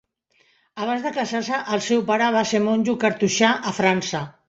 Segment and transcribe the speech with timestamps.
[0.85, 4.29] Abans de casar-se, el seu pare va ser monjo cartoixà a França.